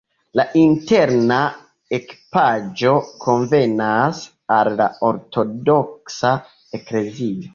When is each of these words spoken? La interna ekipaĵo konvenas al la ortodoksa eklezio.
La 0.37 0.43
interna 0.59 1.35
ekipaĵo 1.97 2.95
konvenas 3.25 4.23
al 4.57 4.71
la 4.81 4.89
ortodoksa 5.11 6.35
eklezio. 6.79 7.47